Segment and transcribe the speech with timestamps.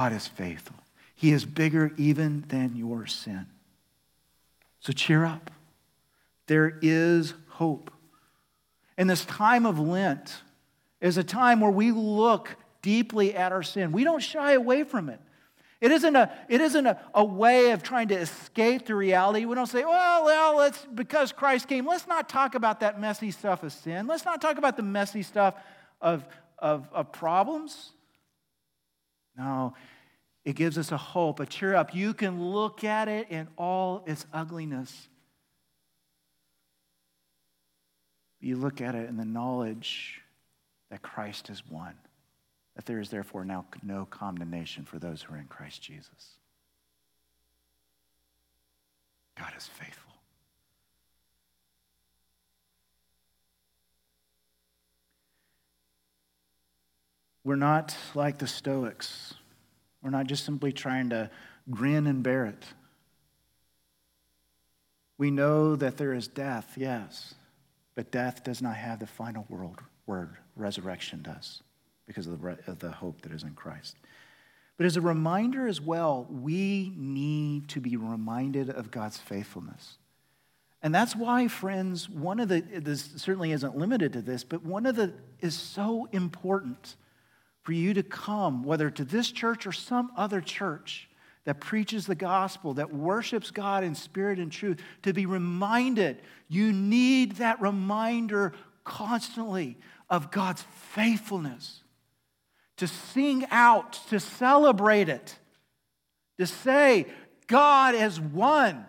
[0.00, 0.76] God is faithful.
[1.14, 3.44] He is bigger even than your sin.
[4.78, 5.50] So cheer up.
[6.46, 7.90] There is hope.
[8.96, 10.40] And this time of Lent
[11.02, 13.92] is a time where we look deeply at our sin.
[13.92, 15.20] We don't shy away from it.
[15.82, 19.44] It isn't, a, it isn't a, a way of trying to escape the reality.
[19.44, 23.32] We don't say, well, well, let's, because Christ came, let's not talk about that messy
[23.32, 24.06] stuff of sin.
[24.06, 25.56] Let's not talk about the messy stuff
[26.00, 26.24] of,
[26.58, 27.92] of, of problems.
[29.36, 29.74] No,
[30.44, 31.94] it gives us a hope, a cheer up.
[31.94, 35.08] You can look at it in all its ugliness.
[38.40, 40.22] You look at it in the knowledge
[40.90, 41.94] that Christ is one,
[42.74, 46.38] that there is therefore now no condemnation for those who are in Christ Jesus.
[49.36, 50.10] God is faithful.
[57.44, 59.34] We're not like the Stoics.
[60.02, 61.30] We're not just simply trying to
[61.70, 62.64] grin and bear it.
[65.18, 67.34] We know that there is death, yes,
[67.94, 69.46] but death does not have the final
[70.06, 70.36] word.
[70.56, 71.62] Resurrection does
[72.06, 73.96] because of the, of the hope that is in Christ.
[74.76, 79.98] But as a reminder as well, we need to be reminded of God's faithfulness.
[80.82, 84.86] And that's why, friends, one of the, this certainly isn't limited to this, but one
[84.86, 86.96] of the is so important
[87.70, 91.08] for you to come, whether to this church or some other church
[91.44, 96.20] that preaches the gospel, that worships God in spirit and truth, to be reminded.
[96.48, 100.64] You need that reminder constantly of God's
[100.96, 101.84] faithfulness.
[102.78, 105.38] To sing out, to celebrate it,
[106.40, 107.06] to say,
[107.46, 108.84] God has won,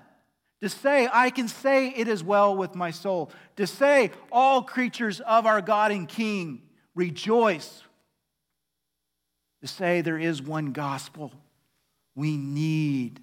[0.62, 5.20] to say, I can say it is well with my soul, to say, all creatures
[5.20, 6.64] of our God and King
[6.95, 7.84] rejoice,
[9.62, 11.31] to say there is one gospel.
[12.16, 13.20] We need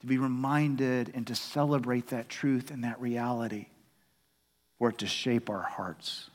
[0.00, 3.66] to be reminded and to celebrate that truth and that reality
[4.78, 6.28] for it to shape our hearts.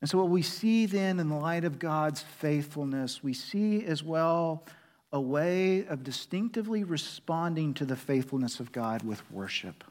[0.00, 4.02] And so, what we see then in the light of God's faithfulness, we see as
[4.02, 4.64] well
[5.12, 9.82] a way of distinctively responding to the faithfulness of God with worship.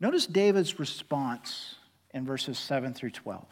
[0.00, 1.76] Notice David's response
[2.12, 3.44] in verses 7 through 12.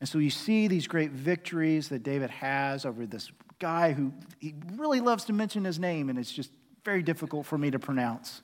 [0.00, 4.54] And so you see these great victories that David has over this guy who he
[4.76, 6.50] really loves to mention his name, and it's just
[6.84, 8.42] very difficult for me to pronounce.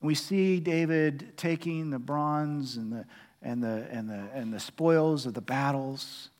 [0.00, 3.04] We see David taking the bronze and the,
[3.42, 6.30] and the, and the, and the spoils of the battles.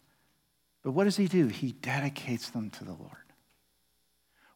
[0.83, 1.49] But what does he do?
[1.49, 3.13] He dedicates them to the Lord.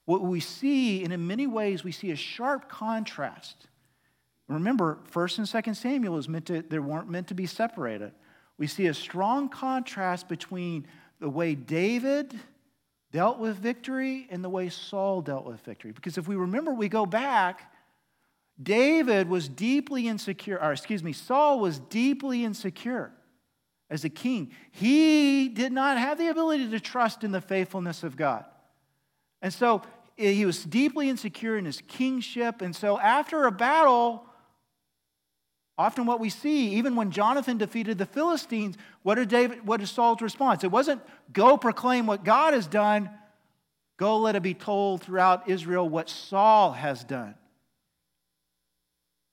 [0.04, 3.68] What we see, and in many ways, we see a sharp contrast.
[4.48, 8.12] Remember, 1st and 2nd Samuel is meant to, they weren't meant to be separated.
[8.58, 10.86] We see a strong contrast between
[11.20, 12.38] the way David
[13.12, 15.92] dealt with victory and the way Saul dealt with victory.
[15.92, 17.72] Because if we remember, we go back
[18.60, 23.12] David was deeply insecure, or excuse me, Saul was deeply insecure
[23.90, 24.52] as a king.
[24.70, 28.44] He did not have the ability to trust in the faithfulness of God.
[29.40, 29.82] And so
[30.18, 32.62] eh, he was deeply insecure in his kingship.
[32.62, 34.24] And so after a battle,
[35.78, 39.90] often what we see, even when Jonathan defeated the Philistines, what did David, what is
[39.90, 40.64] Saul's response?
[40.64, 41.02] It wasn't
[41.32, 43.10] go proclaim what God has done,
[43.96, 47.34] go let it be told throughout Israel what Saul has done.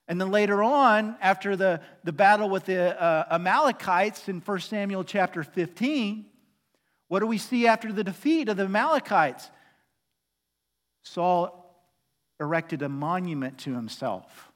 [0.07, 5.03] And then later on, after the, the battle with the uh, Amalekites in 1 Samuel
[5.03, 6.25] chapter 15,
[7.09, 9.49] what do we see after the defeat of the Amalekites?
[11.03, 11.55] Saul
[12.39, 14.48] erected a monument to himself.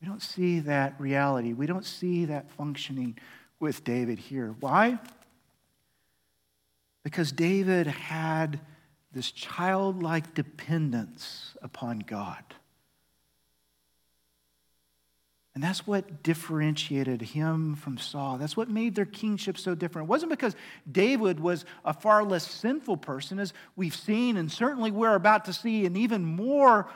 [0.00, 1.52] We don't see that reality.
[1.52, 3.18] We don't see that functioning
[3.58, 4.54] with David here.
[4.60, 4.98] Why?
[7.02, 8.60] Because David had
[9.12, 12.44] this childlike dependence upon God.
[15.54, 18.38] And that's what differentiated him from Saul.
[18.38, 20.06] That's what made their kingship so different.
[20.06, 20.54] It wasn't because
[20.92, 25.52] David was a far less sinful person, as we've seen, and certainly we're about to
[25.52, 26.88] see in even more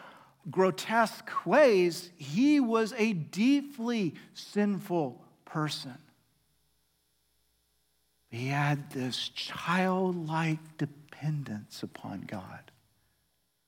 [0.51, 2.11] grotesque ways.
[2.17, 5.99] He was a deeply sinful person.
[8.31, 12.71] He had this childlike dependence upon God.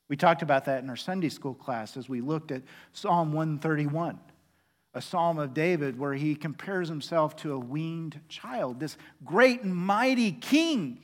[0.08, 2.62] We talked about that in our Sunday school class as we looked at
[2.92, 4.18] Psalm 131,
[4.94, 9.74] a psalm of David where he compares himself to a weaned child, this great and
[9.74, 10.98] mighty king,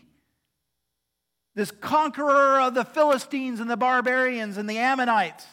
[1.54, 5.46] this conqueror of the Philistines and the barbarians and the Ammonites.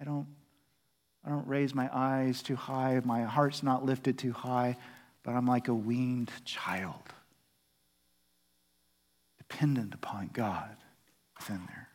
[0.00, 0.26] I don't
[1.24, 3.00] I don't raise my eyes too high.
[3.04, 4.76] My heart's not lifted too high,
[5.22, 7.02] but I'm like a weaned child,
[9.36, 10.76] dependent upon God
[11.38, 11.88] within there.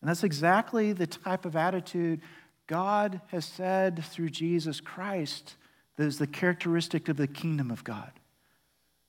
[0.00, 2.20] And that's exactly the type of attitude
[2.68, 5.56] God has said through Jesus Christ
[5.96, 8.12] that is the characteristic of the kingdom of God.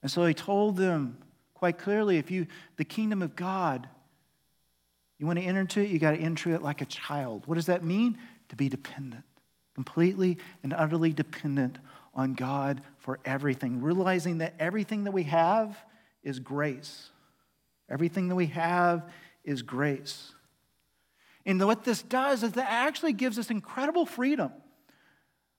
[0.02, 1.18] And so he told them
[1.54, 2.46] quite clearly if you,
[2.76, 3.88] the kingdom of God,
[5.18, 7.42] you want to enter into it, you got to enter it like a child.
[7.46, 8.18] What does that mean?
[8.50, 9.24] To be dependent,
[9.74, 11.78] completely and utterly dependent
[12.14, 15.76] on God for everything, realizing that everything that we have
[16.22, 17.10] is grace.
[17.90, 19.08] Everything that we have
[19.44, 20.32] is grace.
[21.46, 24.52] And what this does is that actually gives us incredible freedom.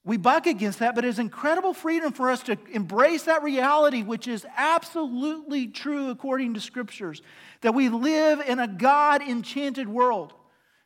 [0.09, 4.27] We buck against that, but it's incredible freedom for us to embrace that reality, which
[4.27, 7.21] is absolutely true according to scriptures,
[7.61, 10.33] that we live in a God enchanted world.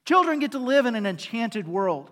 [0.03, 2.11] Children get to live in an enchanted world.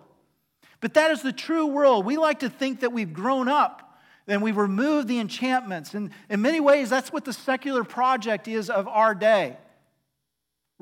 [0.80, 2.06] But that is the true world.
[2.06, 5.92] We like to think that we've grown up and we've removed the enchantments.
[5.92, 9.58] And in many ways, that's what the secular project is of our day.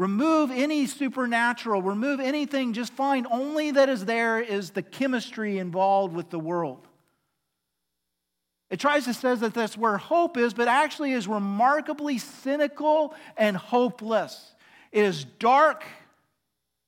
[0.01, 6.15] Remove any supernatural, remove anything, just find only that is there is the chemistry involved
[6.15, 6.89] with the world.
[8.71, 13.55] It tries to say that that's where hope is, but actually is remarkably cynical and
[13.55, 14.55] hopeless.
[14.91, 15.85] It is dark,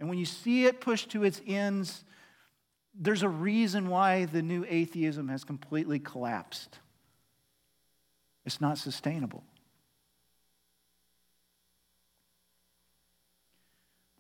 [0.01, 2.05] and when you see it pushed to its ends,
[2.99, 6.79] there's a reason why the new atheism has completely collapsed.
[8.47, 9.45] It's not sustainable.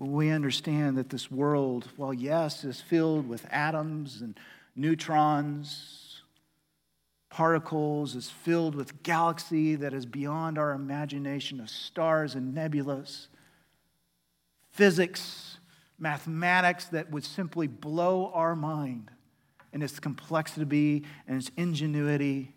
[0.09, 4.39] We understand that this world, while yes, is filled with atoms and
[4.75, 6.23] neutrons,
[7.31, 13.29] particles, is filled with galaxy that is beyond our imagination of stars and nebulas,
[14.73, 15.59] physics,
[15.99, 19.11] mathematics that would simply blow our mind
[19.73, 22.53] in its complexity and its ingenuity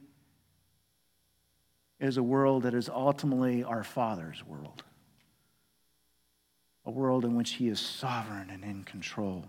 [2.00, 4.84] is a world that is ultimately our Father's world
[6.86, 9.46] a world in which He is sovereign and in control.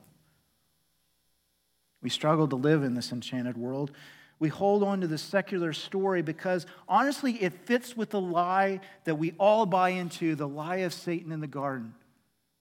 [2.03, 3.91] We struggle to live in this enchanted world.
[4.39, 9.15] We hold on to the secular story because honestly, it fits with the lie that
[9.15, 11.95] we all buy into the lie of Satan in the garden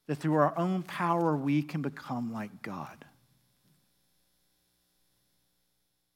[0.07, 3.05] that through our own power we can become like God.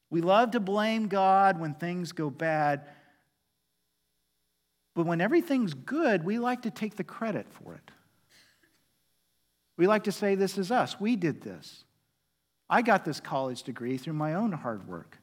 [0.09, 2.81] We love to blame God when things go bad,
[4.95, 7.91] but when everything's good, we like to take the credit for it.
[9.79, 10.99] We like to say, This is us.
[10.99, 11.85] We did this.
[12.69, 15.17] I got this college degree through my own hard work.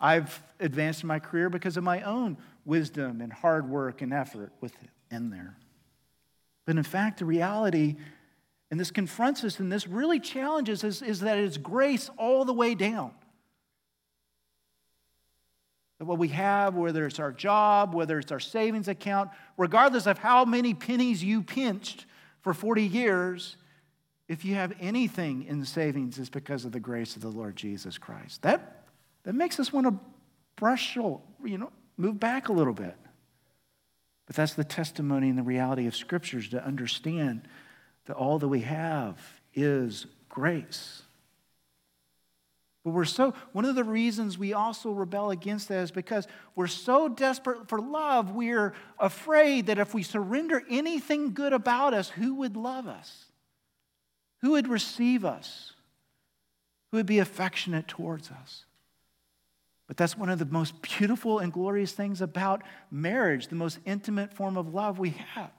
[0.00, 4.52] I've advanced in my career because of my own wisdom and hard work and effort
[4.60, 5.56] within there.
[6.66, 7.94] But in fact, the reality,
[8.72, 12.52] and this confronts us and this really challenges us, is that it's grace all the
[12.52, 13.12] way down.
[16.00, 20.18] That what we have, whether it's our job, whether it's our savings account, regardless of
[20.18, 22.04] how many pennies you pinched,
[22.40, 23.56] for 40 years,
[24.28, 27.98] if you have anything in savings, it's because of the grace of the Lord Jesus
[27.98, 28.42] Christ.
[28.42, 28.84] That,
[29.24, 29.98] that makes us want to
[30.56, 32.96] brush, you know, move back a little bit.
[34.26, 37.48] But that's the testimony and the reality of scriptures to understand
[38.04, 39.18] that all that we have
[39.54, 41.02] is grace.
[42.88, 46.26] But we're so, one of the reasons we also rebel against that is because
[46.56, 52.08] we're so desperate for love, we're afraid that if we surrender anything good about us,
[52.08, 53.26] who would love us?
[54.40, 55.74] Who would receive us?
[56.90, 58.64] Who would be affectionate towards us?
[59.86, 64.32] But that's one of the most beautiful and glorious things about marriage, the most intimate
[64.32, 65.50] form of love we have.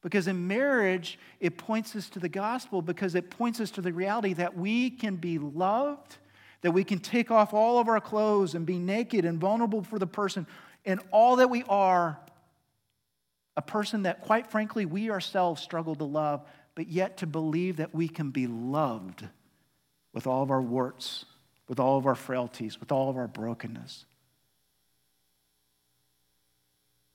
[0.00, 3.92] Because in marriage, it points us to the gospel because it points us to the
[3.92, 6.16] reality that we can be loved
[6.62, 9.98] that we can take off all of our clothes and be naked and vulnerable for
[9.98, 10.46] the person
[10.84, 12.18] and all that we are,
[13.56, 16.42] a person that, quite frankly, we ourselves struggle to love,
[16.74, 19.26] but yet to believe that we can be loved
[20.12, 21.24] with all of our warts,
[21.68, 24.04] with all of our frailties, with all of our brokenness.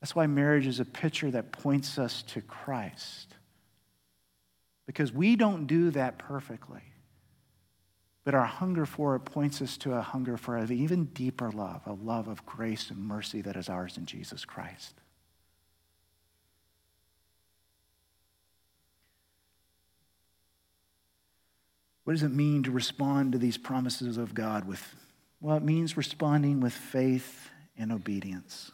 [0.01, 3.33] That's why marriage is a picture that points us to Christ.
[4.85, 6.83] Because we don't do that perfectly.
[8.25, 11.81] But our hunger for it points us to a hunger for an even deeper love,
[11.85, 14.95] a love of grace and mercy that is ours in Jesus Christ.
[22.03, 24.95] What does it mean to respond to these promises of God with?
[25.39, 28.71] Well, it means responding with faith and obedience.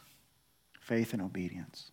[0.80, 1.92] Faith and obedience.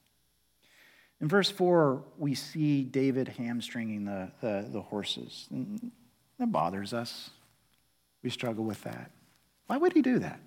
[1.21, 5.49] In verse 4, we see David hamstringing the, the, the horses.
[6.39, 7.31] That bothers us.
[8.23, 9.11] We struggle with that.
[9.67, 10.41] Why would he do that?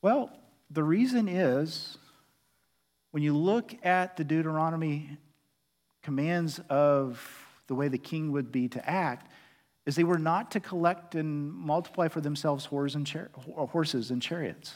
[0.00, 0.30] Well,
[0.70, 1.98] the reason is
[3.10, 5.18] when you look at the Deuteronomy
[6.02, 7.20] commands of
[7.66, 9.30] the way the king would be to act,
[9.84, 14.74] is they were not to collect and multiply for themselves horses and chariots.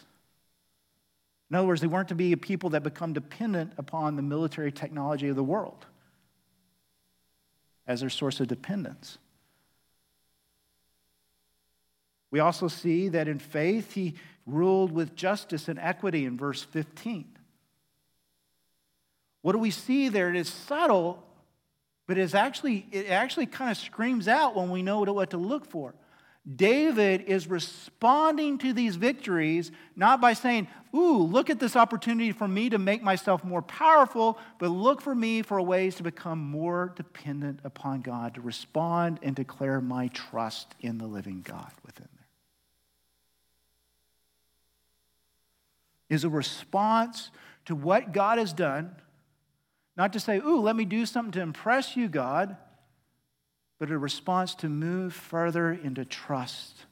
[1.50, 4.72] In other words, they weren't to be a people that become dependent upon the military
[4.72, 5.86] technology of the world
[7.86, 9.18] as their source of dependence.
[12.32, 14.14] We also see that in faith, he
[14.46, 17.26] ruled with justice and equity in verse 15.
[19.42, 20.30] What do we see there?
[20.30, 21.22] It is subtle,
[22.08, 25.66] but it's actually, it actually kind of screams out when we know what to look
[25.66, 25.94] for.
[26.56, 32.48] David is responding to these victories not by saying, Ooh, look at this opportunity for
[32.48, 36.92] me to make myself more powerful, but look for me for ways to become more
[36.96, 42.08] dependent upon God, to respond and declare my trust in the living God within.
[46.12, 47.30] Is a response
[47.64, 48.94] to what God has done,
[49.96, 52.56] not to say, Ooh, let me do something to impress you, God
[53.82, 56.86] but a response to move further into trust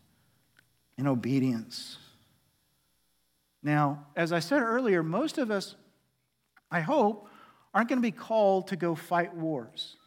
[0.98, 1.98] and obedience.
[3.62, 5.76] Now, as I said earlier, most of us,
[6.68, 7.28] I hope,
[7.72, 9.98] aren't going to be called to go fight wars.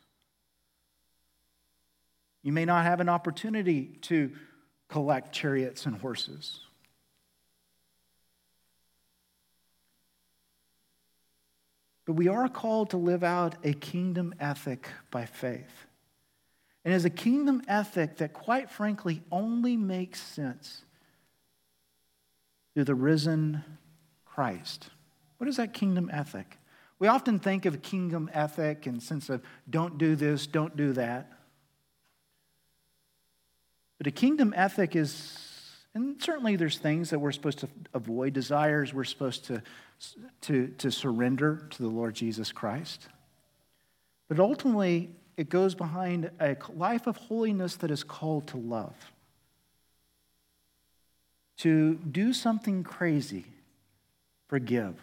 [2.42, 4.34] You may not have an opportunity to
[4.90, 6.60] collect chariots and horses.
[12.06, 15.86] But we are called to live out a kingdom ethic by faith
[16.86, 20.84] and as a kingdom ethic that, quite frankly, only makes sense
[22.74, 23.64] through the risen
[24.26, 24.90] Christ.
[25.38, 26.58] What is that kingdom ethic?
[27.00, 30.94] We often think of a kingdom ethic in sense of don't do this, don't do
[30.94, 31.32] that.
[33.98, 35.43] But a kingdom ethic is,
[35.96, 39.62] and certainly there's things that we're supposed to avoid, desires we're supposed to,
[40.42, 43.08] to, to surrender to the Lord Jesus Christ.
[44.28, 48.96] But ultimately, it goes behind a life of holiness that is called to love.
[51.58, 53.46] To do something crazy,
[54.48, 54.96] forgive.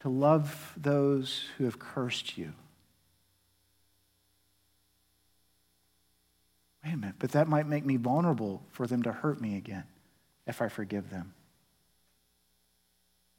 [0.00, 2.52] To love those who have cursed you.
[7.18, 9.84] But that might make me vulnerable for them to hurt me again
[10.46, 11.34] if I forgive them.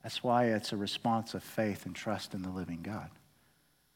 [0.01, 3.09] That's why it's a response of faith and trust in the living God.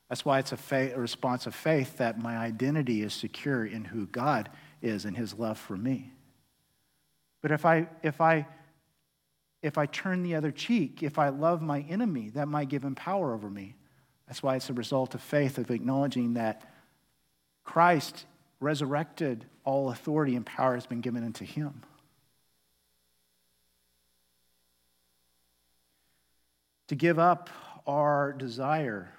[0.09, 3.83] That's why it's a, faith, a response of faith that my identity is secure in
[3.83, 4.49] who God
[4.81, 6.13] is and his love for me.
[7.41, 8.47] But if I, if I,
[9.61, 12.95] if I turn the other cheek, if I love my enemy, that might give him
[12.95, 13.75] power over me.
[14.27, 16.61] That's why it's a result of faith, of acknowledging that
[17.63, 18.25] Christ
[18.59, 21.83] resurrected, all authority and power has been given unto him.
[26.87, 27.49] To give up
[27.85, 29.09] our desire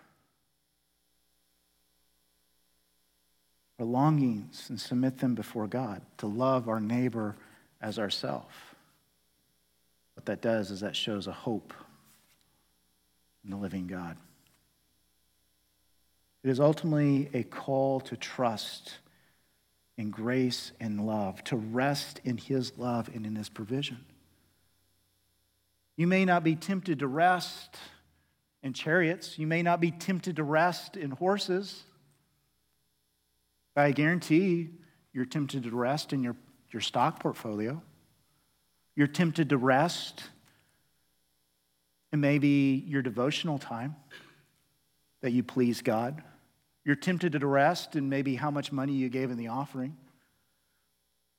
[3.78, 7.36] our longings and submit them before God, to love our neighbor
[7.80, 8.74] as ourself.
[10.14, 11.72] What that does is that shows a hope
[13.44, 14.16] in the living God.
[16.42, 18.98] It is ultimately a call to trust
[19.98, 24.06] in grace and love, to rest in His love and in His provision.
[25.96, 27.76] You may not be tempted to rest
[28.62, 31.82] in chariots, you may not be tempted to rest in horses.
[33.76, 34.70] I guarantee
[35.12, 36.36] you're tempted to rest in your,
[36.72, 37.80] your stock portfolio.
[38.96, 40.24] You're tempted to rest
[42.12, 43.94] in maybe your devotional time
[45.20, 46.22] that you please God.
[46.88, 49.94] You're tempted to rest in maybe how much money you gave in the offering.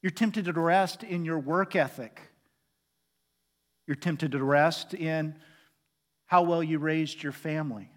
[0.04, 2.22] You're tempted to rest in your work ethic.
[3.88, 5.34] You're tempted to rest in
[6.28, 7.90] how well you raised your family.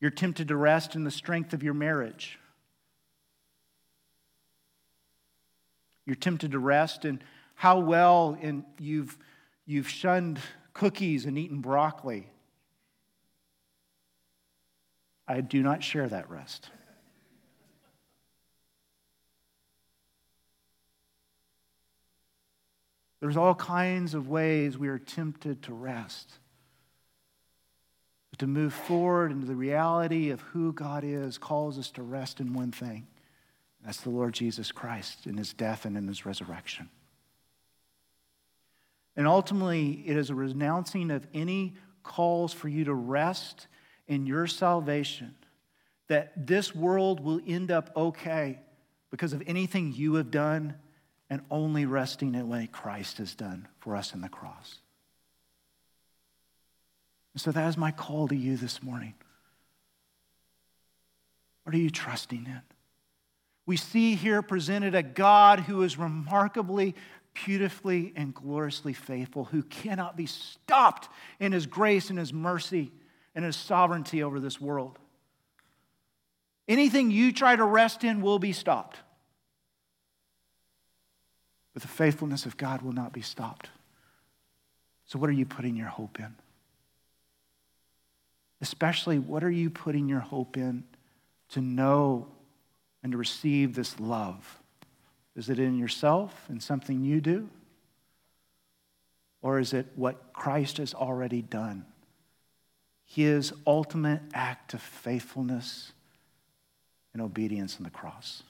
[0.00, 2.40] You're tempted to rest in the strength of your marriage.
[6.06, 7.22] You're tempted to rest in
[7.54, 9.16] how well in you've,
[9.64, 10.40] you've shunned
[10.72, 12.32] cookies and eaten broccoli.
[15.26, 16.68] I do not share that rest.
[23.20, 26.30] There's all kinds of ways we are tempted to rest.
[28.30, 32.40] But to move forward into the reality of who God is calls us to rest
[32.40, 33.06] in one thing
[33.82, 36.88] that's the Lord Jesus Christ in his death and in his resurrection.
[39.16, 43.68] And ultimately, it is a renouncing of any calls for you to rest
[44.08, 45.34] in your salvation,
[46.08, 48.60] that this world will end up okay
[49.10, 50.74] because of anything you have done
[51.30, 54.78] and only resting in what Christ has done for us in the cross.
[57.32, 59.14] And so that is my call to you this morning.
[61.64, 62.60] What are you trusting in?
[63.66, 66.94] We see here presented a God who is remarkably,
[67.32, 71.08] beautifully, and gloriously faithful, who cannot be stopped
[71.40, 72.92] in his grace and his mercy
[73.34, 74.98] and his sovereignty over this world.
[76.68, 78.98] Anything you try to rest in will be stopped.
[81.72, 83.68] But the faithfulness of God will not be stopped.
[85.06, 86.34] So, what are you putting your hope in?
[88.60, 90.84] Especially, what are you putting your hope in
[91.50, 92.26] to know
[93.02, 94.62] and to receive this love?
[95.36, 97.48] Is it in yourself and something you do?
[99.42, 101.84] Or is it what Christ has already done?
[103.04, 105.92] His ultimate act of faithfulness
[107.12, 108.42] and obedience on the cross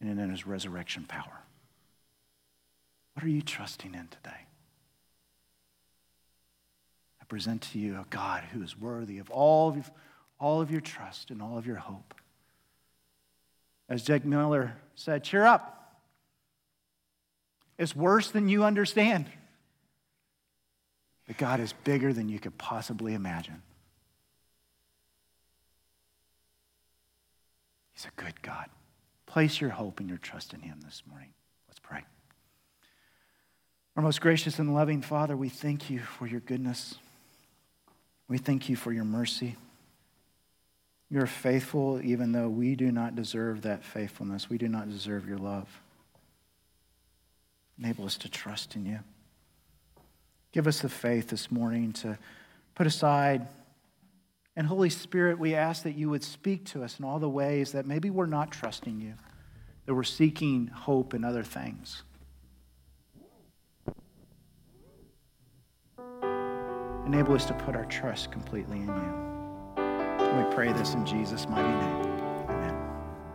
[0.00, 1.42] and in his resurrection power.
[3.14, 4.46] What are you trusting in today?
[7.20, 9.90] I present to you a God who is worthy of all of,
[10.38, 12.14] all of your trust and all of your hope.
[13.88, 15.74] As Jack Miller said, cheer up.
[17.78, 19.26] It's worse than you understand.
[21.28, 23.62] But God is bigger than you could possibly imagine.
[27.92, 28.66] He's a good God.
[29.26, 31.28] Place your hope and your trust in Him this morning.
[31.68, 32.02] Let's pray.
[33.94, 36.94] Our most gracious and loving Father, we thank you for your goodness.
[38.26, 39.56] We thank you for your mercy.
[41.10, 44.48] You're faithful even though we do not deserve that faithfulness.
[44.48, 45.68] We do not deserve your love.
[47.78, 49.00] Enable us to trust in you.
[50.58, 52.18] Give us the faith this morning to
[52.74, 53.46] put aside
[54.56, 57.70] and Holy Spirit, we ask that you would speak to us in all the ways
[57.70, 59.14] that maybe we're not trusting you,
[59.86, 62.02] that we're seeking hope in other things.
[67.06, 69.14] Enable us to put our trust completely in you.
[69.76, 72.07] And we pray this in Jesus' mighty name.